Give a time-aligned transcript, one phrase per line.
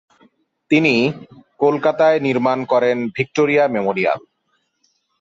[0.71, 0.93] তিনি
[1.59, 4.19] কলকাতায় নির্মাণ করেন ‘ভিক্টোরিয়া মেমোরিয়াল’।